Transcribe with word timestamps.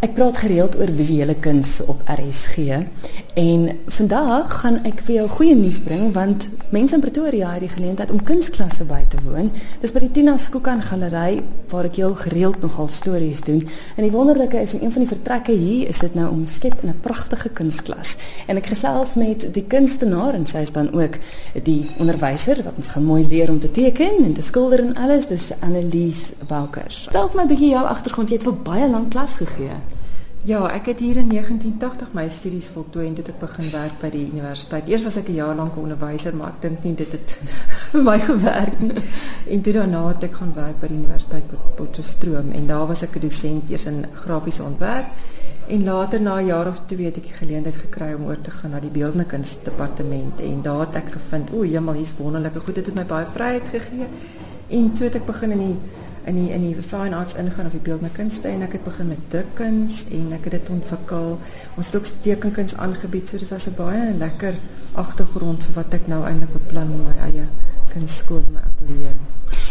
Ek 0.00 0.14
praat 0.16 0.38
gereeld 0.40 0.78
oor 0.80 0.88
visuele 0.96 1.34
kuns 1.44 1.74
op 1.84 2.00
RSG 2.08 2.78
en 3.40 3.66
vandag 3.92 4.54
gaan 4.62 4.78
ek 4.88 5.02
vir 5.04 5.14
jou 5.18 5.26
goeie 5.34 5.56
nuus 5.58 5.76
bring 5.84 6.06
want 6.14 6.46
mense 6.72 6.96
in 6.96 7.02
Pretoria 7.04 7.50
het 7.52 7.66
die 7.66 7.68
geleentheid 7.68 8.12
om 8.14 8.22
kunsklasse 8.24 8.86
by 8.88 9.02
te 9.12 9.20
woon. 9.26 9.50
Dis 9.82 9.92
by 9.92 10.00
die 10.06 10.10
Tina 10.16 10.38
Skookan 10.40 10.80
Galery 10.86 11.42
waar 11.68 11.90
ek 11.90 12.00
heel 12.00 12.16
gereeld 12.16 12.64
nogal 12.64 12.88
stories 12.88 13.42
doen. 13.44 13.60
En 13.98 14.06
die 14.06 14.12
wonderlike 14.14 14.62
is 14.64 14.72
in 14.78 14.86
een 14.86 14.94
van 14.94 15.04
die 15.04 15.10
vertrekke 15.10 15.52
hier 15.52 15.92
is 15.92 16.00
dit 16.00 16.16
nou 16.16 16.30
omskep 16.32 16.80
in 16.80 16.94
'n 16.94 17.00
pragtige 17.04 17.52
kunsklas. 17.52 18.16
En 18.48 18.56
ek 18.56 18.72
gesels 18.72 19.14
met 19.14 19.52
die 19.52 19.66
kunstenaar 19.68 20.34
en 20.34 20.46
sy 20.46 20.64
is 20.64 20.72
dan 20.72 20.92
ook 20.92 21.20
die 21.62 21.86
onderwyser 21.98 22.62
wat 22.64 22.76
ons 22.76 22.88
gaan 22.88 23.04
mooi 23.04 23.28
leer 23.28 23.50
om 23.50 23.60
te 23.60 23.70
teken 23.70 24.24
en 24.24 24.32
te 24.32 24.42
skilder 24.42 24.80
en 24.80 24.96
alles. 24.96 25.26
Dis 25.26 25.52
Annelies 25.60 26.32
Bouker. 26.48 26.88
Vertel 26.88 27.28
vir 27.28 27.36
my 27.36 27.42
'n 27.42 27.48
bietjie 27.48 27.70
jou 27.70 27.84
agtergrond. 27.86 28.28
Jy 28.28 28.34
het 28.34 28.44
vir 28.44 28.62
baie 28.62 28.88
lank 28.88 29.10
klas 29.10 29.36
gegee. 29.36 29.89
Ja, 30.48 30.62
ek 30.72 30.86
het 30.88 31.02
hier 31.04 31.18
in 31.20 31.28
1980 31.28 32.14
my 32.16 32.22
studies 32.32 32.70
voltooi 32.72 33.02
en 33.06 33.16
dit 33.18 33.26
ek 33.28 33.42
begin 33.42 33.66
werk 33.74 33.98
by 34.00 34.08
die 34.14 34.22
universiteit. 34.24 34.86
Eers 34.88 35.02
was 35.04 35.18
ek 35.20 35.28
'n 35.28 35.36
jaar 35.36 35.54
lank 35.54 35.76
onderwyser, 35.76 36.32
maar 36.36 36.54
ek 36.56 36.62
dink 36.62 36.82
nie 36.82 36.94
dit 36.94 37.12
het 37.12 37.36
vir 37.92 38.02
my 38.02 38.16
gewerk 38.18 38.80
nie. 38.80 39.02
En 39.52 39.60
toe 39.60 39.72
daarna 39.72 40.06
het 40.08 40.24
ek 40.24 40.38
gaan 40.40 40.54
werk 40.54 40.80
by 40.80 40.88
die 40.88 40.96
universiteit 40.96 41.44
Potchefstroom 41.76 42.52
en 42.52 42.66
daar 42.66 42.86
was 42.86 43.02
ek 43.02 43.16
'n 43.16 43.20
dosent 43.20 43.70
eers 43.70 43.84
in 43.84 44.06
grafiese 44.14 44.64
ontwerp 44.64 45.12
en 45.68 45.84
later 45.84 46.20
na 46.20 46.40
'n 46.40 46.46
jaar 46.46 46.68
of 46.68 46.80
twee 46.86 47.04
het 47.04 47.16
ek 47.16 47.28
die 47.28 47.40
geleentheid 47.44 47.76
gekry 47.76 48.12
om 48.14 48.24
oor 48.24 48.40
te 48.40 48.50
gaan 48.50 48.70
na 48.70 48.80
die 48.80 48.90
beeldende 48.90 49.26
kunsdepartement 49.26 50.40
en 50.40 50.62
daar 50.62 50.80
het 50.80 50.96
ek 50.96 51.10
gevind, 51.10 51.50
o, 51.52 51.64
jemmel, 51.64 51.94
hier's 51.94 52.16
wonderlike 52.16 52.60
goed. 52.60 52.74
Dit 52.74 52.86
het 52.86 52.94
my 52.96 53.04
baie 53.04 53.26
vryheid 53.26 53.68
gegee. 53.68 54.08
En 54.68 54.92
toe 54.92 55.04
het 55.04 55.14
ek 55.14 55.26
begin 55.26 55.50
in 55.50 55.58
die 55.58 55.76
in 56.30 56.38
die 56.38 56.50
in 56.54 56.62
die 56.62 56.82
fine 56.82 57.16
arts 57.16 57.34
ingaan 57.34 57.66
of 57.66 57.74
die 57.74 57.82
beeldende 57.82 58.12
kunste 58.14 58.48
en 58.48 58.62
ek 58.66 58.76
het 58.78 58.84
begin 58.86 59.10
met 59.10 59.24
drukkuns 59.32 60.04
en 60.14 60.30
ek 60.36 60.46
het 60.48 60.56
dit 60.58 60.70
ontwikkel. 60.76 61.38
Ons 61.76 61.90
het 61.90 61.96
ook 61.98 62.12
tekenkuns 62.26 62.76
aangebied, 62.76 63.28
so 63.28 63.42
dit 63.42 63.50
was 63.50 63.66
'n 63.70 63.76
baie 63.76 64.14
lekker 64.18 64.54
agtergrond 64.94 65.64
vir 65.64 65.74
wat 65.74 65.94
ek 65.94 66.06
nou 66.06 66.22
eintlik 66.26 66.52
beplan 66.52 66.92
in 66.92 67.04
my 67.04 67.16
eie 67.26 67.46
kunstskool 67.92 68.42
en 68.46 68.52
my 68.52 68.62
ateljee. 68.70 69.14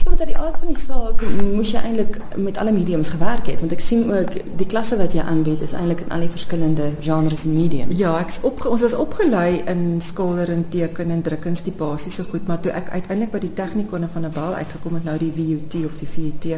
Ja, 0.09 0.15
met 0.17 0.27
die 0.27 0.37
aard 0.37 0.57
van 0.57 0.67
die 0.67 0.77
saak 0.77 1.21
moes 1.53 1.69
jy 1.71 1.81
eintlik 1.85 2.15
met 2.35 2.57
alle 2.57 2.71
mediums 2.73 3.11
gewerk 3.13 3.45
het 3.51 3.61
want 3.61 3.75
ek 3.75 3.83
sien 3.83 4.07
ook 4.09 4.31
die 4.57 4.65
klasse 4.65 4.97
wat 4.97 5.13
jy 5.13 5.21
aanbied 5.21 5.61
is 5.61 5.75
eintlik 5.77 6.01
in 6.05 6.13
al 6.15 6.23
die 6.25 6.31
verskillende 6.33 6.87
genres 7.05 7.45
en 7.45 7.53
mediums. 7.53 7.97
Ja, 7.99 8.15
ek's 8.17 8.39
op 8.41 8.65
ons 8.65 8.81
was 8.87 8.97
opgelei 8.97 9.61
in 9.69 10.01
skilder 10.01 10.49
en 10.49 10.65
teken 10.73 11.13
en 11.13 11.21
drukkens 11.21 11.61
die 11.67 11.75
basiese 11.77 12.25
goed, 12.31 12.47
maar 12.49 12.59
toe 12.59 12.73
ek 12.73 12.89
uiteindelik 12.89 13.35
by 13.35 13.43
die 13.45 13.53
tegnikone 13.53 14.09
van 14.09 14.25
'n 14.25 14.33
bal 14.33 14.57
uitgekom 14.57 14.97
het 14.97 15.03
nou 15.03 15.17
die 15.17 15.33
VUT 15.35 15.85
of 15.85 16.01
die 16.01 16.09
VUT 16.15 16.57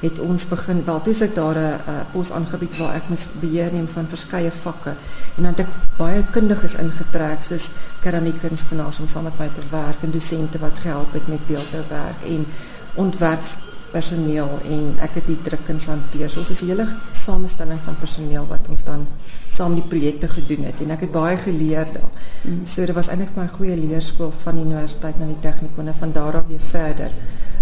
het 0.00 0.18
ons 0.18 0.48
begin 0.48 0.84
wel 0.84 1.00
toe 1.04 1.14
ek 1.20 1.34
daar 1.34 1.56
'n 1.56 1.80
uh, 1.92 2.00
pos 2.12 2.32
aangebied 2.32 2.76
waar 2.76 2.94
ek 2.94 3.08
moes 3.08 3.28
beheer 3.40 3.72
neem 3.72 3.88
van 3.88 4.08
verskeie 4.08 4.50
vakke 4.50 4.90
en 5.36 5.42
dan 5.42 5.52
het 5.52 5.60
ek 5.60 5.72
baie 5.98 6.24
kundiges 6.30 6.74
ingetrek 6.74 7.42
soos 7.42 7.70
keramiekkunstenaars 8.00 8.98
om 8.98 9.06
saam 9.06 9.24
met 9.24 9.38
my 9.38 9.48
te 9.48 9.60
werk 9.70 10.02
en 10.02 10.10
dosente 10.10 10.58
wat 10.58 10.78
gehelp 10.78 11.12
het 11.12 11.28
met 11.28 11.46
beeldhouwerk 11.46 12.24
en 12.26 12.46
ontwerppersoneel 12.94 14.48
en 14.64 14.94
ek 15.02 15.14
het 15.20 15.26
die 15.26 15.38
drukkens 15.42 15.86
hanteer. 15.86 16.30
So 16.30 16.40
ons 16.40 16.50
is 16.50 16.62
'n 16.62 16.66
hele 16.66 16.86
samestelling 17.10 17.80
van 17.84 17.98
personeel 17.98 18.46
wat 18.46 18.68
ons 18.68 18.84
dan 18.84 19.06
saam 19.48 19.74
die 19.74 19.88
projekte 19.88 20.28
gedoen 20.28 20.64
het 20.64 20.80
en 20.80 20.90
ek 20.90 21.00
het 21.00 21.12
baie 21.12 21.36
geleer 21.36 21.86
daar. 21.92 22.10
Mm. 22.42 22.66
So 22.66 22.86
dit 22.86 22.94
was 22.94 23.08
eintlik 23.08 23.30
vir 23.34 23.42
my 23.42 23.48
'n 23.48 23.56
goeie 23.56 23.76
leerskool 23.76 24.30
van 24.30 24.54
die 24.54 24.64
universiteit 24.64 25.18
na 25.18 25.26
die 25.26 25.40
tegnikone 25.40 25.92
van 25.92 26.12
daar 26.12 26.36
af 26.36 26.46
weer 26.46 26.60
verder 26.60 27.10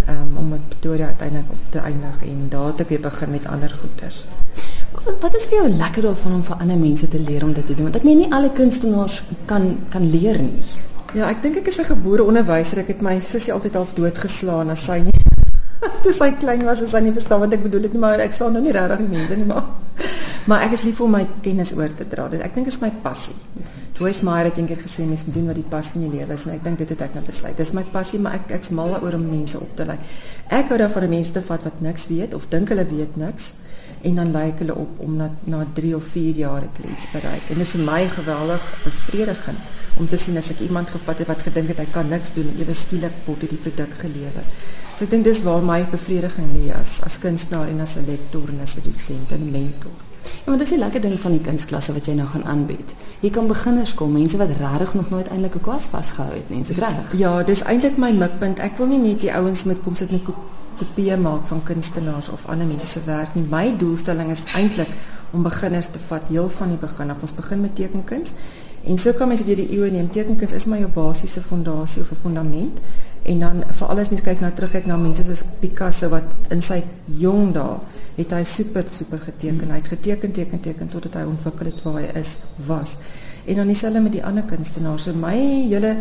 um, 0.08 0.36
om 0.36 0.48
met 0.48 0.68
Pretoria 0.68 1.06
uiteindelik 1.06 1.50
op 1.50 1.62
te 1.68 1.78
eindig 1.78 2.22
en 2.22 2.46
daar 2.48 2.72
ek 2.76 2.88
weer 2.88 3.00
begin 3.00 3.30
met 3.30 3.46
ander 3.46 3.70
goeters. 3.80 4.24
Wat, 4.92 5.14
wat 5.20 5.34
is 5.34 5.46
vir 5.46 5.58
jou 5.62 5.70
lekker 5.76 6.02
daarvan 6.02 6.34
om 6.38 6.44
vir 6.44 6.60
ander 6.64 6.78
mense 6.78 7.08
te 7.08 7.20
leer 7.20 7.44
om 7.44 7.52
dit 7.52 7.66
te 7.66 7.74
doen? 7.74 7.88
Want 7.90 7.96
ek 8.00 8.06
meen 8.08 8.22
nie 8.24 8.32
alle 8.32 8.52
kunstenaars 8.52 9.22
kan 9.46 9.76
kan 9.92 10.10
leer 10.10 10.40
nie. 10.42 10.62
Ja, 11.16 11.30
ek 11.32 11.38
dink 11.40 11.56
ek 11.56 11.68
is 11.70 11.78
'n 11.80 11.88
gebore 11.88 12.24
onderwyser. 12.24 12.78
Ek 12.78 12.88
het 12.92 13.00
my 13.00 13.20
sussie 13.20 13.52
altyd 13.52 13.74
half 13.74 13.94
doodgeslaan 13.96 14.68
as 14.70 14.84
sy 14.84 14.98
nie 15.00 15.12
toe 16.04 16.12
sy 16.12 16.30
klein 16.36 16.64
was, 16.64 16.82
as 16.82 16.90
sy 16.90 17.00
nie 17.00 17.12
verstaan 17.12 17.40
wat 17.40 17.52
ek 17.52 17.62
bedoel 17.62 17.82
het 17.82 17.92
nie, 17.92 18.00
maar 18.00 18.20
ek 18.20 18.32
slaan 18.32 18.52
nou 18.52 18.62
nie 18.62 18.72
regtig 18.72 19.08
mense 19.08 19.36
nie, 19.36 19.46
maar 19.46 19.64
maar 20.48 20.62
ek 20.66 20.72
is 20.72 20.82
lief 20.82 21.00
om 21.00 21.10
my 21.10 21.26
kennis 21.40 21.72
oor 21.72 21.88
te 21.94 22.04
dra. 22.04 22.28
Dit 22.28 22.42
ek 22.44 22.54
dink 22.54 22.66
is 22.66 22.80
my 22.80 22.90
passie. 23.02 23.34
Joyce 23.96 24.22
Meyer 24.22 24.44
het 24.44 24.58
eendag 24.58 24.82
gesê 24.84 25.06
mens 25.08 25.24
moet 25.24 25.34
doen 25.34 25.46
wat 25.46 25.56
die 25.56 25.64
passie 25.70 26.02
in 26.02 26.10
die 26.10 26.18
lewe 26.18 26.34
is 26.34 26.44
en 26.46 26.52
ek 26.54 26.64
dink 26.64 26.78
dit 26.78 26.88
het 26.88 27.00
ek 27.00 27.14
nou 27.14 27.24
besluit. 27.24 27.56
Dis 27.56 27.72
my 27.72 27.82
passie, 27.82 28.20
maar 28.20 28.34
ek 28.34 28.52
ek's 28.58 28.70
mal 28.70 28.92
daaroor 28.92 29.14
om 29.14 29.24
mense 29.30 29.58
op 29.58 29.72
te 29.76 29.86
lei. 29.88 29.96
Ek 30.50 30.68
hou 30.68 30.78
daarvan 30.78 31.08
om 31.08 31.10
mense 31.16 31.32
te 31.32 31.40
vat 31.40 31.64
wat 31.64 31.80
niks 31.80 32.06
weet 32.12 32.34
of 32.34 32.46
dink 32.52 32.68
hulle 32.68 32.84
weet 32.84 33.16
niks 33.16 33.54
en 34.02 34.14
dan 34.14 34.30
lei 34.32 34.52
hulle 34.58 34.74
op 34.74 35.00
om 35.04 35.16
na 35.16 35.30
na 35.44 35.66
3 35.74 35.96
of 35.96 36.04
4 36.04 36.34
jaar 36.34 36.60
het 36.60 36.80
hulle 36.80 36.92
iets 36.94 37.10
bereik. 37.10 37.42
En 37.48 37.54
dit 37.58 37.66
is 37.66 37.74
vir 37.76 37.84
my 37.84 38.08
geweldig 38.08 38.64
bevredigend 38.84 39.58
om 39.98 40.08
te 40.08 40.16
sien 40.16 40.36
as 40.36 40.50
ek 40.50 40.60
iemand 40.60 40.90
gevat 40.90 41.18
het 41.18 41.26
wat 41.26 41.42
gedink 41.42 41.68
het 41.68 41.78
hy 41.78 41.86
kan 41.92 42.08
niks 42.08 42.34
doen 42.34 42.50
en 42.52 42.60
ewe 42.62 42.74
skielik 42.74 43.14
word 43.26 43.48
die 43.50 43.62
produk 43.62 43.94
gelewer. 43.98 44.44
So 44.94 45.04
ek 45.04 45.10
dink 45.10 45.24
dis 45.24 45.42
waar 45.46 45.62
my 45.62 45.84
bevrediging 45.90 46.52
lê 46.56 46.68
as 46.74 46.98
as 47.06 47.18
kunstenaar 47.22 47.68
en 47.68 47.80
as 47.80 47.96
'n 47.96 48.06
lektor 48.06 48.48
en 48.48 48.60
as 48.62 48.76
'n 48.76 48.82
dosent 48.82 49.32
en 49.32 49.42
'n 49.46 49.50
mentor. 49.50 49.96
Ja, 50.22 50.50
maar 50.50 50.58
dis 50.58 50.68
die 50.68 50.78
lekker 50.78 51.00
ding 51.00 51.18
van 51.20 51.30
die 51.30 51.40
kunstklasse 51.40 51.92
wat 51.92 52.06
jy 52.06 52.14
nou 52.14 52.26
gaan 52.28 52.44
aanbied. 52.44 52.94
Hier 53.20 53.30
kan 53.30 53.46
beginners 53.46 53.94
kom, 53.94 54.12
mense 54.12 54.36
wat 54.36 54.50
regtig 54.60 54.94
nog 54.94 55.10
nooit 55.10 55.28
eintlik 55.28 55.54
'n 55.54 55.60
kwas 55.60 55.84
vasgehou 55.84 56.32
het 56.32 56.50
nie, 56.50 56.64
seker 56.64 56.82
reg. 56.82 57.12
Ja, 57.18 57.42
dis 57.42 57.62
eintlik 57.62 57.96
my 57.96 58.10
mikpunt. 58.12 58.58
Ek 58.58 58.76
wil 58.76 58.86
nie 58.86 58.98
net 58.98 59.20
die 59.20 59.34
ouens 59.34 59.64
met 59.64 59.82
kom 59.82 59.94
sit 59.94 60.10
met 60.10 60.22
kopieë 60.78 61.18
maak 61.20 61.46
van 61.50 61.62
kunstenaars 61.66 62.28
of 62.32 62.46
ander 62.46 62.66
mense 62.66 62.86
se 62.86 63.02
werk 63.06 63.34
nie. 63.34 63.44
My 63.50 63.74
doelstelling 63.76 64.30
is 64.30 64.44
eintlik 64.54 64.90
om 65.32 65.42
beginners 65.42 65.90
te 65.92 66.00
vat 66.08 66.28
heel 66.28 66.48
van 66.48 66.72
die 66.72 66.80
begin 66.80 67.10
af. 67.10 67.22
Ons 67.22 67.34
begin 67.36 67.60
met 67.60 67.74
tekenkuns. 67.76 68.34
En 68.88 68.98
so 68.98 69.12
kan 69.12 69.28
mense 69.28 69.44
deur 69.44 69.58
die 69.58 69.68
eeue 69.74 69.90
neem. 69.92 70.10
Tekenkuns 70.10 70.54
is 70.56 70.66
maar 70.70 70.80
jou 70.80 70.90
basiese 70.94 71.42
fondasie 71.42 72.02
of 72.02 72.10
'n 72.10 72.20
fundament. 72.22 72.78
En 73.22 73.38
dan 73.38 73.64
vir 73.68 73.86
alles 73.86 74.08
mense 74.08 74.24
kyk 74.24 74.40
na 74.40 74.50
terug 74.50 74.70
kyk 74.70 74.86
na 74.86 74.96
mense 74.96 75.24
soos 75.24 75.42
Picasso 75.60 76.08
wat 76.08 76.24
in 76.48 76.62
sy 76.62 76.82
jong 77.04 77.52
dae 77.52 77.78
het 78.16 78.30
hy 78.30 78.44
super 78.44 78.84
super 78.90 79.18
geteken. 79.18 79.70
Hy 79.70 79.76
het 79.76 79.88
geteken 79.88 80.32
teken 80.32 80.60
teken 80.60 80.88
totdat 80.88 81.14
hy 81.14 81.22
ontwikkel 81.22 81.66
het 81.66 81.82
waar 81.82 82.00
hy 82.00 82.08
is 82.14 82.38
was. 82.66 82.96
En 83.44 83.56
dan 83.56 83.66
dieselfde 83.66 84.00
met 84.00 84.12
die 84.12 84.24
ander 84.24 84.44
kunstenaars. 84.44 85.02
So 85.02 85.12
my 85.12 85.36
hele 85.68 85.96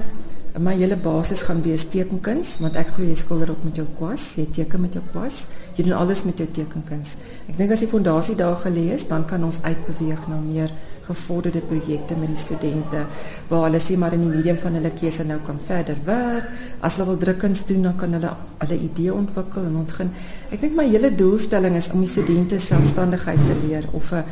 my 0.58 0.74
hele 0.74 0.96
basis 0.98 1.44
gaan 1.46 1.60
wees 1.62 1.84
tekenkuns 1.94 2.56
want 2.64 2.78
ek 2.80 2.96
glo 2.96 3.06
jy 3.06 3.16
skilder 3.20 3.52
op 3.54 3.64
met 3.68 3.78
jou 3.78 3.86
kwas, 3.98 4.24
jy 4.40 4.48
teken 4.56 4.82
met 4.82 4.96
jou 4.98 5.04
kwas, 5.12 5.46
jy 5.78 5.86
doen 5.86 5.98
alles 6.00 6.24
met 6.26 6.40
jou 6.42 6.48
tekenkuns. 6.54 7.16
Ek 7.48 7.58
dink 7.60 7.74
as 7.76 7.84
die 7.84 7.90
fondasie 7.92 8.36
daar 8.40 8.58
gelees, 8.62 9.06
dan 9.10 9.26
kan 9.30 9.44
ons 9.46 9.60
uitbeweeg 9.66 10.28
na 10.32 10.40
meer 10.42 10.74
gevorderde 11.08 11.62
projekte 11.70 12.18
met 12.20 12.34
die 12.34 12.40
studente 12.40 13.06
waar 13.48 13.68
hulle 13.68 13.80
sê 13.84 13.96
maar 14.00 14.16
in 14.18 14.26
die 14.26 14.32
medium 14.34 14.58
van 14.60 14.76
hulle 14.80 14.92
keuse 14.98 15.24
nou 15.28 15.40
kan 15.46 15.60
verder 15.70 16.00
werk. 16.08 16.50
As 16.82 16.98
hulle 16.98 17.14
wil 17.14 17.22
drukkuns 17.22 17.66
doen, 17.70 17.88
dan 17.90 17.98
kan 18.00 18.18
hulle 18.18 18.34
hulle 18.64 18.80
idee 18.90 19.14
ontwikkel 19.14 19.70
en 19.70 19.82
ontgin. 19.84 20.14
Ek 20.52 20.64
dink 20.64 20.76
my 20.76 20.88
hele 20.90 21.14
doelstelling 21.16 21.78
is 21.80 21.92
om 21.94 22.04
die 22.04 22.12
studente 22.12 22.60
selfstandigheid 22.60 23.44
te 23.48 23.60
leer 23.66 23.90
of 23.92 24.12
'n 24.14 24.24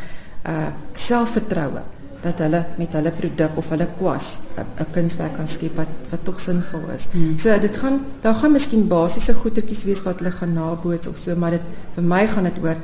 uh 0.45 0.69
selfvertroue 0.93 1.81
dat 2.25 2.41
hulle 2.43 2.61
met 2.81 2.97
hulle 2.97 3.11
produk 3.19 3.57
of 3.61 3.69
hulle 3.73 3.87
kwas 3.99 4.27
'n 4.57 4.89
kunswerk 4.91 5.35
kan 5.37 5.47
skep 5.47 5.75
wat 5.77 5.91
wat 6.11 6.23
tog 6.23 6.39
sinvol 6.39 6.85
is. 6.95 7.07
Hmm. 7.11 7.37
So 7.37 7.59
dit 7.59 7.77
gaan 7.77 7.99
daar 8.21 8.35
gaan 8.35 8.51
miskien 8.51 8.87
basiese 8.87 9.33
goedertjies 9.33 9.83
wees 9.83 10.03
wat 10.03 10.19
hulle 10.19 10.31
gaan 10.31 10.53
naboots 10.53 11.07
of 11.07 11.17
so, 11.17 11.35
maar 11.35 11.51
dit 11.51 11.65
vir 11.95 12.03
my 12.03 12.27
gaan 12.27 12.43
dit 12.43 12.59
oor 12.63 12.77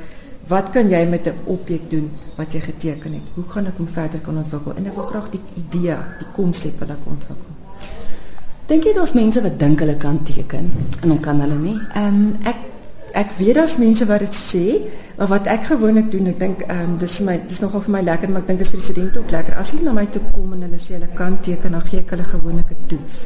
wat 0.48 0.70
kan 0.70 0.88
jy 0.90 1.06
met 1.06 1.26
'n 1.26 1.34
objek 1.44 1.90
doen 1.90 2.10
wat 2.36 2.52
jy 2.52 2.60
geteken 2.60 3.12
het? 3.12 3.26
Hoe 3.34 3.44
gaan 3.48 3.66
ek 3.66 3.76
hom 3.76 3.86
verder 3.86 4.20
kan 4.20 4.36
ontwikkel? 4.36 4.74
En 4.76 4.86
ek 4.86 4.94
wil 4.94 5.04
graag 5.04 5.30
die 5.30 5.40
idee, 5.54 5.96
die 6.18 6.30
konsep 6.34 6.78
wat 6.80 6.90
ek 6.90 7.06
ontwikkel. 7.06 7.52
Dink 8.66 8.84
jy 8.84 8.92
daar's 8.92 9.12
mense 9.12 9.42
wat 9.42 9.58
dink 9.58 9.78
hulle 9.78 9.96
kan 9.96 10.22
teken 10.22 10.70
en 11.02 11.08
dan 11.08 11.20
kan 11.20 11.40
hulle 11.40 11.58
nie? 11.58 11.78
Ehm 11.94 12.06
um, 12.06 12.36
ek 12.42 12.56
ek 13.18 13.32
weet 13.38 13.54
daar's 13.54 13.76
mense 13.80 14.06
wat 14.06 14.24
dit 14.24 14.36
sê, 14.36 14.66
maar 15.18 15.28
wat 15.28 15.48
ek 15.52 15.66
gewoonlik 15.70 16.10
doen, 16.12 16.30
ek 16.32 16.38
dink 16.40 16.64
ehm 16.66 16.92
um, 16.92 16.98
dis 16.98 17.18
my 17.26 17.38
dis 17.48 17.60
nogal 17.60 17.84
vir 17.86 17.96
my 17.96 18.02
lekker, 18.02 18.30
maar 18.30 18.42
ek 18.42 18.52
dink 18.52 18.64
is 18.64 18.72
vir 18.72 18.80
die 18.80 18.86
studente 18.86 19.20
ook 19.20 19.34
lekker. 19.34 19.56
As 19.60 19.72
hulle 19.74 19.88
na 19.88 19.96
my 19.96 20.06
toe 20.06 20.22
kom 20.32 20.52
en 20.56 20.64
hulle 20.66 20.80
sê 20.80 20.96
hulle 20.96 21.10
kan 21.18 21.38
teken, 21.40 21.76
dan 21.76 21.84
gee 21.88 22.00
ek 22.00 22.14
hulle 22.16 22.28
gewoonlik 22.34 22.70
'n 22.72 22.86
toets. 22.88 23.18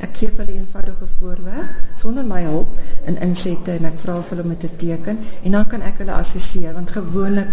Ek 0.00 0.14
gee 0.14 0.28
vir 0.30 0.44
hulle 0.44 0.52
'n 0.54 0.60
eenvoudige 0.62 1.06
voorwerp 1.18 1.70
sonder 1.96 2.24
my 2.24 2.42
hulp 2.42 2.68
in 3.06 3.16
insette 3.20 3.72
en 3.72 3.84
ek 3.84 3.98
vra 3.98 4.20
vir 4.22 4.30
hulle 4.30 4.42
om 4.42 4.54
dit 4.54 4.60
te 4.60 4.76
teken 4.76 5.18
en 5.42 5.50
dan 5.52 5.66
kan 5.66 5.82
ek 5.82 5.98
hulle 5.98 6.12
assesseer 6.12 6.74
want 6.74 6.90
gewoonlik 6.90 7.48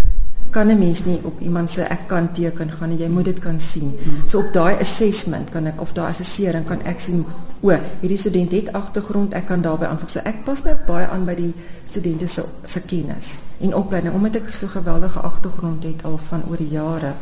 kan 0.56 0.72
'n 0.72 0.80
mens 0.80 1.06
nie 1.06 1.20
op 1.24 1.42
iemand 1.42 1.72
se 1.72 1.82
ek 1.82 2.08
kan 2.08 2.32
teken 2.32 2.72
gaan 2.72 2.90
nie. 2.90 3.00
Jy 3.00 3.10
moet 3.10 3.26
dit 3.26 3.40
kan 3.40 3.60
sien. 3.60 3.92
So 4.26 4.40
op 4.40 4.54
daai 4.54 4.76
assessment 4.80 5.50
kan 5.50 5.66
ek 5.68 5.82
of 5.82 5.94
daai 5.94 6.10
assessering 6.10 6.66
kan 6.66 6.82
ek 6.86 7.00
sien 7.00 7.26
o, 7.62 7.70
hierdie 8.02 8.18
student 8.18 8.52
het 8.52 8.74
agtergrond, 8.74 9.34
ek 9.34 9.46
kan 9.46 9.62
daarbey 9.62 9.88
aanvul. 9.88 10.10
So 10.10 10.20
ek 10.24 10.44
pas 10.46 10.64
my 10.64 10.76
baie 10.88 11.08
aan 11.08 11.26
by 11.26 11.36
die 11.36 11.54
studente 11.84 12.28
se 12.28 12.44
se 12.66 12.82
kennis 12.82 13.40
en 13.60 13.76
opleiding 13.76 14.14
omdat 14.14 14.36
ek 14.36 14.54
so 14.54 14.68
geweldige 14.68 15.20
agtergrond 15.20 15.84
het 15.84 16.06
al 16.06 16.18
van 16.18 16.44
oor 16.50 16.58
die 16.58 16.72
jare. 16.72 17.14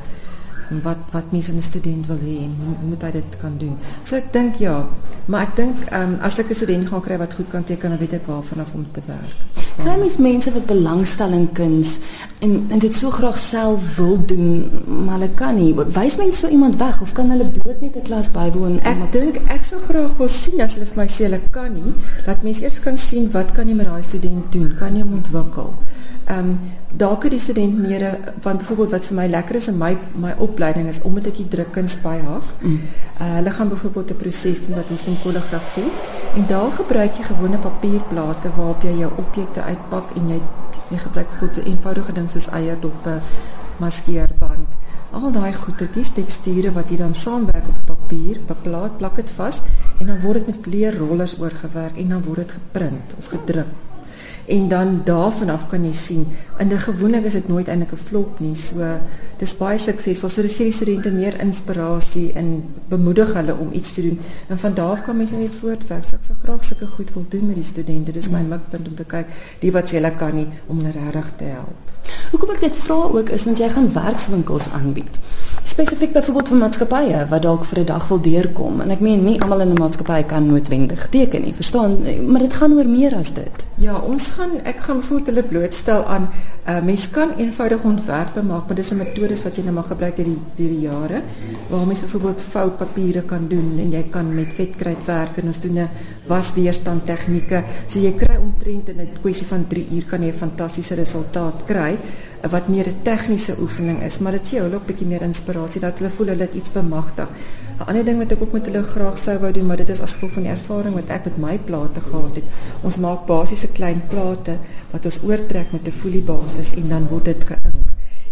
wat 0.81 0.97
wat 1.11 1.31
mense 1.31 1.51
in 1.51 1.57
'n 1.57 1.61
student 1.61 2.07
wil 2.07 2.17
hê 2.17 2.37
en 2.45 2.55
hoe 2.65 2.75
moet 2.89 3.01
hy 3.01 3.11
dit 3.11 3.37
kan 3.37 3.57
doen. 3.57 3.77
So 4.03 4.15
ek 4.15 4.33
dink 4.33 4.55
ja, 4.55 4.85
maar 5.25 5.41
ek 5.41 5.55
dink 5.55 5.75
ehm 5.89 6.13
um, 6.13 6.17
as 6.21 6.39
ek 6.39 6.49
'n 6.49 6.55
student 6.55 6.87
gaan 6.87 7.01
kry 7.01 7.17
wat 7.17 7.33
goed 7.33 7.49
kan 7.49 7.63
teken, 7.63 7.89
dan 7.89 7.99
weet 7.99 8.13
ek 8.13 8.25
waar 8.25 8.43
vanaf 8.43 8.73
om 8.73 8.85
te 8.91 9.01
werk. 9.05 9.35
Kry 9.77 9.97
mens 9.97 10.17
mense 10.17 10.51
wat 10.53 10.65
belangstel 10.65 11.31
in 11.31 11.51
kuns 11.51 11.99
en 12.43 12.53
en 12.75 12.79
dit 12.79 12.95
so 12.95 13.09
graag 13.09 13.39
self 13.39 13.95
wil 13.95 14.17
doen, 14.25 14.69
maar 15.05 15.17
hulle 15.17 15.29
kan 15.39 15.55
nie. 15.55 15.71
Wys 15.95 16.17
mens 16.19 16.43
so 16.43 16.47
iemand 16.47 16.77
weg 16.77 17.01
of 17.01 17.11
kan 17.17 17.29
hulle 17.31 17.47
bloot 17.57 17.81
net 17.81 17.95
'n 17.95 18.05
klas 18.09 18.31
bywoon? 18.31 18.79
Ek 18.83 19.11
dink 19.11 19.39
ek 19.47 19.63
sou 19.63 19.79
graag 19.81 20.17
wil 20.17 20.29
sien 20.29 20.61
as 20.61 20.73
hulle 20.75 20.85
vir 20.85 21.01
my 21.03 21.07
sê 21.07 21.23
hulle 21.27 21.39
kan 21.49 21.73
nie, 21.73 21.93
dat 22.25 22.43
mense 22.43 22.63
eers 22.63 22.79
kan 22.79 22.97
sien 22.97 23.31
wat 23.31 23.51
kan 23.51 23.67
jy 23.67 23.75
met 23.75 23.85
daai 23.85 24.01
student 24.01 24.51
doen? 24.51 24.75
Kan 24.79 24.95
jy 24.95 25.01
hom 25.01 25.13
ontwikkel? 25.13 25.73
Ehm 26.25 26.39
um, 26.39 26.59
dalk 26.95 27.23
het 27.23 27.31
die 27.31 27.39
student 27.39 27.77
meer 27.77 28.19
van 28.39 28.57
byvoorbeeld 28.57 28.91
wat 28.91 29.05
vir 29.05 29.15
my 29.15 29.27
lekker 29.27 29.55
is 29.55 29.67
in 29.67 29.77
my 29.77 29.97
my 30.15 30.33
opleiding 30.37 30.87
is 30.87 31.01
omdat 31.01 31.27
ek 31.27 31.37
die 31.41 31.47
drukkens 31.47 31.95
byhaak. 32.01 32.43
Mm. 32.61 32.79
Uh, 33.21 33.33
hulle 33.37 33.51
gaan 33.51 33.69
byvoorbeeld 33.69 34.11
'n 34.11 34.15
proses 34.15 34.65
doen 34.65 34.75
wat 34.75 34.91
ons 34.91 35.05
noem 35.05 35.17
kolligrafie 35.23 35.91
en 36.35 36.45
daar 36.47 36.71
gebruik 36.71 37.17
jy 37.17 37.23
gewone 37.23 37.57
papierplate 37.57 38.49
waarop 38.55 38.81
jy 38.83 38.93
jou 38.99 39.11
objekte 39.17 39.61
uitpak 39.61 40.15
en 40.15 40.29
jy 40.29 40.39
jy 40.93 41.01
gebruik 41.03 41.29
voete 41.39 41.63
eenvoudige 41.65 42.13
ding 42.15 42.29
soos 42.31 42.49
eierdoppe, 42.53 43.19
maskeerband. 43.81 44.77
Al 45.13 45.31
daai 45.33 45.53
goedertjies, 45.53 46.13
teksture 46.17 46.73
wat 46.73 46.89
jy 46.89 46.97
dan 47.01 47.13
saamwerk 47.17 47.69
op 47.69 47.81
papier, 47.93 48.41
beplaat, 48.49 48.97
plak 49.01 49.17
dit 49.21 49.33
vas 49.37 49.61
en 49.99 50.09
dan 50.09 50.21
word 50.25 50.41
dit 50.41 50.53
met 50.53 50.61
kleurrollers 50.67 51.37
oorgewerk 51.39 51.97
en 52.01 52.15
dan 52.15 52.23
word 52.25 52.45
dit 52.45 52.55
geprint 52.59 53.17
of 53.17 53.33
gedruk 53.33 53.92
en 54.45 54.67
dan 54.67 55.01
daarvan 55.05 55.49
af 55.49 55.67
kan 55.67 55.85
jy 55.85 55.93
sien 55.93 56.27
in 56.59 56.67
'n 56.67 56.79
gewoonlik 56.79 57.25
is 57.25 57.33
dit 57.33 57.47
nooit 57.47 57.67
eintlik 57.67 57.91
'n 57.91 58.05
flop 58.07 58.39
nie. 58.39 58.55
So 58.55 58.99
dis 59.37 59.57
baie 59.57 59.77
suksesvol. 59.77 60.29
So 60.29 60.41
dis 60.41 60.55
gee 60.55 60.65
die 60.65 60.75
studente 60.75 61.11
meer 61.11 61.41
inspirasie 61.41 62.33
en 62.33 62.63
bemoedig 62.87 63.33
hulle 63.33 63.55
om 63.55 63.69
iets 63.71 63.93
te 63.93 64.01
doen. 64.01 64.19
En 64.47 64.57
van 64.57 64.73
daar 64.73 64.89
af 64.89 65.03
kan 65.03 65.17
mense 65.17 65.35
net 65.35 65.55
voortwerk 65.55 66.03
so 66.03 66.15
ek 66.15 66.23
sou 66.23 66.37
graag 66.43 66.63
sulke 66.63 66.87
goed 66.87 67.13
wil 67.13 67.25
doen 67.29 67.45
met 67.45 67.55
die 67.55 67.63
studente. 67.63 68.11
Dis 68.11 68.29
my 68.29 68.41
mikpunt 68.41 68.87
om 68.87 68.95
te 68.95 69.03
kyk 69.03 69.27
die 69.59 69.71
wat 69.71 69.91
hulle 69.91 70.11
kan 70.11 70.35
nie 70.35 70.47
om 70.67 70.77
hulle 70.77 70.91
regtig 70.91 71.31
te 71.35 71.43
help. 71.43 71.91
Hoekom 72.31 72.49
ek 72.49 72.59
dit 72.59 72.77
vra 72.77 72.93
ook 72.93 73.29
is 73.29 73.43
want 73.45 73.57
jy 73.57 73.69
gaan 73.69 73.93
werkswinkels 73.93 74.69
aanbied. 74.69 75.19
Spesifiek 75.63 76.11
byvoorbeeld 76.11 76.49
vir 76.51 76.57
maatskappye 76.59 77.19
wat 77.31 77.41
dalk 77.45 77.63
vir 77.63 77.79
'n 77.79 77.85
dag 77.85 78.07
wil 78.07 78.19
deurkom 78.21 78.81
en 78.81 78.89
ek 78.91 78.99
meen 78.99 79.23
nie 79.23 79.41
almal 79.41 79.61
in 79.61 79.69
'n 79.71 79.79
maatskappy 79.79 80.23
kan 80.23 80.45
noodwendig 80.45 81.09
teken 81.09 81.41
nie, 81.41 81.53
verstaan, 81.53 81.97
maar 82.27 82.41
dit 82.41 82.53
gaan 82.53 82.73
oor 82.73 82.87
meer 82.87 83.15
as 83.15 83.33
dit. 83.33 83.65
Ja, 83.75 83.95
ons 83.95 84.29
gaan 84.31 84.51
ek 84.63 84.79
gaan 84.79 85.01
voet 85.03 85.25
hulle 85.25 85.43
blootstel 85.43 86.05
aan 86.05 86.27
uh 86.67 86.81
mense 86.83 87.09
kan 87.09 87.29
eenvoudige 87.37 87.87
ontwerpe 87.87 88.41
maak, 88.41 88.67
maar 88.67 88.75
dis 88.75 88.91
'n 88.91 88.97
metodes 88.97 89.43
wat 89.43 89.55
jy 89.55 89.63
nou 89.63 89.73
maar 89.73 89.83
gebruik 89.83 90.15
deur 90.15 90.25
die 90.25 90.39
deur 90.55 90.69
die 90.69 90.81
jare 90.81 91.21
waar 91.69 91.85
mense 91.85 92.01
byvoorbeeld 92.01 92.41
foutpapiere 92.41 93.21
kan 93.21 93.47
doen 93.47 93.79
en 93.79 93.91
jy 93.91 94.03
kan 94.09 94.35
met 94.35 94.53
vetkruit 94.53 95.05
werk 95.05 95.37
en 95.37 95.47
ons 95.47 95.59
doen 95.59 95.79
'n 95.79 95.89
wasweerstand 96.27 97.05
tegnieke. 97.05 97.63
So 97.87 97.99
jy 97.99 98.13
kry 98.13 98.35
omtrent 98.35 98.89
in 98.89 98.99
'n 98.99 99.09
kwessie 99.21 99.47
van 99.47 99.65
3 99.67 99.87
uur 99.91 100.05
kan 100.05 100.21
jy 100.21 100.27
'n 100.27 100.33
fantastiese 100.33 100.95
resultaat 100.95 101.63
kry 101.65 101.97
wat 102.49 102.67
meer 102.67 102.87
'n 102.87 103.01
tegniese 103.01 103.55
oefening 103.59 104.01
is, 104.01 104.19
maar 104.19 104.31
dit 104.31 104.47
gee 104.47 104.59
hulle 104.59 104.75
ook 104.75 104.85
bietjie 104.85 105.07
meer 105.07 105.21
inspirasie 105.21 105.81
dat 105.81 105.97
hulle 105.97 106.09
voel 106.09 106.27
hulle 106.27 106.41
het 106.41 106.53
iets 106.53 106.71
bemagtig. 106.71 107.27
'n 107.79 107.87
Ander 107.87 108.05
ding 108.05 108.17
wat 108.17 108.31
ek 108.31 108.41
ook 108.41 108.51
met 108.51 108.65
hulle 108.65 108.83
graag 108.83 109.17
sou 109.17 109.37
wou 109.39 109.51
doen, 109.51 109.65
maar 109.65 109.77
dit 109.77 109.89
is 109.89 110.01
as 110.01 110.13
gevolg 110.13 110.31
van 110.31 110.43
die 110.43 110.51
ervaring 110.51 110.95
wat 110.95 111.09
ek 111.09 111.25
met 111.25 111.37
my 111.37 111.57
plate 111.57 112.01
gehad 112.01 112.35
het. 112.35 112.43
Ons 112.81 112.97
maak 112.97 113.25
basiese 113.25 113.67
klein 113.67 114.01
plate 114.07 114.57
wat 114.91 115.05
ons 115.05 115.19
oortrek 115.23 115.71
met 115.71 115.87
'n 115.87 115.91
foliebasis 115.91 116.75
en 116.75 116.87
dan 116.87 117.07
word 117.07 117.25
dit 117.25 117.43
geïnk. 117.43 117.83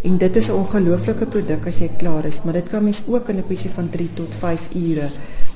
En 0.03 0.17
dit 0.17 0.35
is 0.35 0.47
'n 0.47 0.53
ongelooflike 0.53 1.25
produk 1.25 1.67
as 1.67 1.79
jy 1.79 1.89
klaar 1.97 2.25
is, 2.25 2.43
maar 2.43 2.53
dit 2.53 2.69
kan 2.69 2.83
mens 2.83 3.03
ook 3.07 3.29
in 3.29 3.37
'n 3.37 3.45
kwessie 3.45 3.69
van 3.69 3.89
3 3.89 4.09
tot 4.13 4.35
5 4.35 4.69
ure 4.75 5.09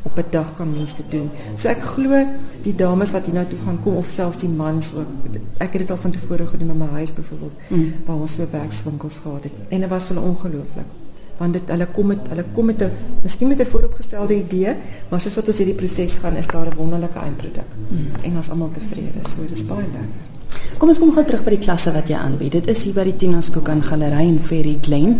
op 0.05 0.17
'n 0.17 0.29
dag 0.29 0.55
kan 0.55 0.71
mens 0.71 0.95
dit 0.95 1.11
doen. 1.11 1.29
So 1.55 1.67
ek 1.67 1.81
glo 1.81 2.25
die 2.61 2.75
dames 2.75 3.11
wat 3.11 3.25
hier 3.25 3.33
nou 3.33 3.45
gaan 3.65 3.79
kom 3.83 3.95
of 3.95 4.07
selfs 4.07 4.37
die 4.37 4.49
mans 4.49 4.93
ook. 4.93 5.07
Ek 5.57 5.71
het 5.71 5.81
dit 5.81 5.91
al 5.91 5.97
van 5.97 6.11
tevore 6.11 6.45
gedoen 6.45 6.67
met 6.67 6.77
my 6.77 6.87
huis 6.87 7.13
byvoorbeeld 7.13 7.55
mm. 7.67 7.93
waar 8.05 8.15
ons 8.15 8.33
so 8.33 8.47
werkswinkels 8.51 9.17
gehad 9.17 9.43
het 9.43 9.53
en 9.69 9.79
dit 9.79 9.89
was 9.89 10.03
vir 10.03 10.15
hulle 10.15 10.27
ongelooflik. 10.27 10.89
Want 11.37 11.53
dit 11.53 11.61
hulle 11.65 11.87
kom 11.91 12.07
met 12.07 12.27
hulle 12.27 12.45
kom 12.53 12.65
met 12.65 12.81
'n 12.81 12.91
miskien 13.21 13.47
met 13.47 13.59
'n 13.59 13.65
vooropgestelde 13.65 14.35
idee, 14.35 14.75
maar 15.09 15.21
soos 15.21 15.35
wat 15.35 15.47
ons 15.47 15.57
hierdie 15.57 15.75
proses 15.75 16.13
gaan 16.15 16.35
is 16.35 16.47
daar 16.47 16.67
'n 16.67 16.75
wonderlike 16.75 17.19
eindproduk. 17.19 17.71
Mm. 17.89 18.07
En 18.21 18.35
ons 18.35 18.49
almal 18.49 18.71
tevrede. 18.71 19.19
So 19.29 19.45
dis 19.47 19.65
baie 19.65 19.85
lekker. 19.91 20.34
Kom 20.77 20.89
ons 20.91 20.99
kom 20.99 21.11
gou 21.15 21.23
terug 21.23 21.43
by 21.45 21.53
die 21.55 21.63
klasse 21.63 21.91
wat 21.95 22.09
jy 22.11 22.17
aanbied. 22.19 22.57
Dit 22.57 22.69
is 22.73 22.81
hier 22.83 22.95
by 22.97 23.05
die 23.07 23.15
Tina's 23.15 23.47
Cook 23.53 23.69
and 23.71 23.85
Galery 23.87 24.25
in 24.27 24.41
Ferry 24.43 24.75
Glen 24.83 25.19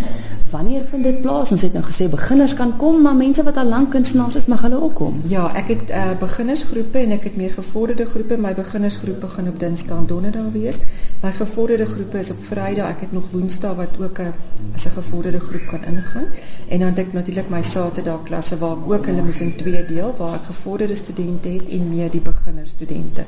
wanneer 0.56 0.86
vind 0.86 1.04
dit 1.04 1.22
plaas? 1.22 1.52
Ons 1.52 1.64
het 1.66 1.74
nou 1.76 1.84
gesê 1.86 2.08
beginners 2.12 2.54
kan 2.56 2.76
kom, 2.80 3.02
maar 3.04 3.16
mense 3.18 3.44
wat 3.44 3.58
al 3.58 3.70
lank 3.72 3.92
kunstenaars 3.96 4.38
is, 4.40 4.48
mag 4.52 4.62
hulle 4.66 4.80
ook 4.82 4.94
kom. 5.00 5.18
Ja, 5.32 5.48
ek 5.60 5.72
het 5.74 5.92
uh, 5.92 6.14
beginnersgroepe 6.22 7.02
en 7.02 7.16
ek 7.18 7.28
het 7.30 7.40
meer 7.40 7.56
gevorderde 7.58 8.06
groepe. 8.12 8.38
My 8.40 8.54
beginnersgroep 8.58 9.20
begin 9.26 9.50
op 9.52 9.60
Dinsdag 9.60 10.04
en 10.04 10.08
Donderdag 10.12 10.52
wees. 10.54 10.80
My 11.24 11.32
gevorderde 11.36 11.88
groepe 11.90 12.22
is 12.22 12.32
op 12.32 12.44
Vrydag. 12.48 12.94
Ek 12.96 13.06
het 13.08 13.16
nog 13.16 13.28
Woensdag 13.34 13.76
wat 13.80 14.00
ook 14.00 14.20
'n 14.20 14.34
as 14.74 14.86
'n 14.86 14.96
gevorderde 15.00 15.40
groep 15.40 15.66
kan 15.68 15.84
ingaan. 15.84 16.28
En 16.70 16.80
dan 16.80 16.88
het 16.88 17.00
ek 17.00 17.14
natuurlik 17.14 17.50
my 17.50 17.62
Saterdag 17.62 18.24
klasse 18.24 18.58
waar 18.58 18.78
ek 18.78 18.92
ook 18.92 19.06
hulle 19.06 19.24
moet 19.24 19.40
in 19.40 19.56
twee 19.56 19.86
deel 19.86 20.16
waar 20.18 20.36
ek 20.36 20.46
gevorderde 20.46 20.96
studente 20.96 21.50
het 21.50 21.70
en 21.70 21.90
meer 21.90 22.12
die 22.12 22.22
beginnerstudente. 22.22 23.26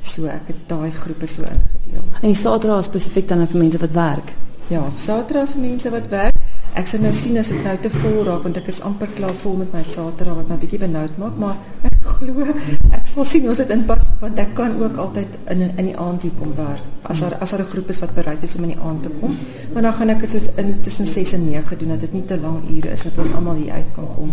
So 0.00 0.26
ek 0.26 0.46
het 0.46 0.68
daai 0.68 0.90
groepe 0.90 1.26
so 1.26 1.42
ingedeel. 1.60 2.04
En 2.20 2.28
die 2.28 2.38
Saterdag 2.38 2.84
spesifiek 2.84 3.28
dan 3.28 3.46
vir 3.48 3.62
mense 3.64 3.78
wat 3.78 3.96
werk. 3.96 4.34
Ja, 4.68 4.84
Saterdag 4.96 5.54
vir 5.54 5.66
mense 5.68 5.90
wat 5.90 6.08
werk. 6.08 6.39
Ek 6.78 6.86
sien 6.86 7.02
nou 7.02 7.10
sien 7.12 7.38
as 7.40 7.48
dit 7.50 7.64
nou 7.64 7.74
te 7.82 7.90
vol 7.90 8.22
raak 8.28 8.44
want 8.46 8.58
ek 8.60 8.68
is 8.70 8.80
amper 8.86 9.10
klaar 9.16 9.34
vol 9.42 9.56
met 9.60 9.72
my 9.74 9.82
Saterdag 9.82 10.36
wat 10.38 10.52
my 10.52 10.58
bietjie 10.60 10.78
benoud 10.78 11.18
maak, 11.18 11.36
maar 11.42 11.56
ek 11.88 11.98
glo 12.14 12.46
ek 12.46 13.10
sal 13.10 13.26
sien 13.26 13.48
ons 13.50 13.58
dit 13.58 13.74
inpas 13.74 14.06
want 14.20 14.38
ek 14.38 14.54
kan 14.54 14.76
ook 14.78 14.96
altyd 15.04 15.36
in 15.54 15.66
in 15.66 15.90
die 15.90 15.96
aand 15.98 16.22
hier 16.26 16.34
kom 16.38 16.54
werk. 16.56 16.82
As 17.10 17.22
daar 17.24 17.36
as 17.40 17.50
daar 17.50 17.64
'n 17.66 17.70
groep 17.72 17.90
is 17.90 18.00
wat 18.00 18.14
bereid 18.14 18.42
is 18.42 18.56
om 18.56 18.64
in 18.68 18.74
die 18.74 18.82
aand 18.88 19.02
te 19.02 19.10
kom, 19.20 19.36
maar 19.72 19.82
dan 19.82 19.94
gaan 19.94 20.10
ek 20.10 20.20
dit 20.20 20.30
soos 20.30 20.48
in 20.56 20.80
tussen 20.80 21.06
6 21.06 21.32
en 21.32 21.44
9 21.50 21.78
doen 21.78 21.88
dat 21.88 22.00
dit 22.00 22.12
nie 22.12 22.24
te 22.24 22.38
lank 22.38 22.68
ure 22.70 22.90
is 22.90 23.02
dat 23.02 23.18
ons 23.18 23.32
almal 23.32 23.56
hier 23.56 23.72
uit 23.72 23.90
kan 23.94 24.08
kom 24.14 24.30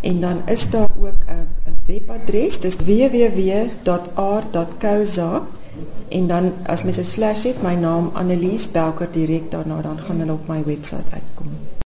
En 0.00 0.20
dan 0.20 0.42
is 0.46 0.70
daar 0.70 0.90
ook 1.00 1.24
'n 1.26 1.46
webadres. 1.86 2.60
Dis 2.60 2.76
www.art.co.za 2.76 5.46
en 6.08 6.26
dan 6.26 6.52
as 6.66 6.82
mens 6.82 6.98
'n 6.98 7.04
slash 7.04 7.42
het, 7.42 7.62
my 7.62 7.74
naam 7.74 8.10
Annelies 8.14 8.70
Belker 8.70 9.08
direk 9.12 9.50
daarna 9.50 9.82
dan 9.82 9.98
gaan 9.98 10.18
hulle 10.18 10.32
op 10.32 10.48
my 10.48 10.64
webwerf 10.64 11.12
uitkom. 11.12 11.57